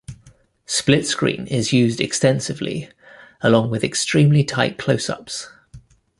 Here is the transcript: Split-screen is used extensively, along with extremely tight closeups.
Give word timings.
Split-screen 0.65 1.45
is 1.45 1.71
used 1.73 2.01
extensively, 2.01 2.89
along 3.41 3.69
with 3.69 3.83
extremely 3.83 4.43
tight 4.43 4.79
closeups. 4.79 5.45